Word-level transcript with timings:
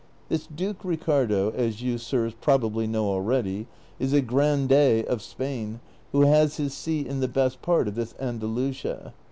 This 0.29 0.47
Duke 0.47 0.83
Ricardo, 0.83 1.51
as 1.51 1.83
you, 1.83 1.99
sirs, 1.99 2.33
probably 2.33 2.87
know 2.87 3.05
already, 3.05 3.67
is 3.99 4.13
a 4.13 4.21
grandee' 4.23 5.05
of 5.07 5.21
Spain 5.21 5.79
who 6.11 6.21
has 6.21 6.57
his 6.57 6.73
seat 6.73 7.05
in 7.05 7.19
the 7.19 7.27
best 7.27 7.61
part 7.61 7.87
of 7.87 7.93
this 7.93 8.15
Andalusia. 8.19 9.13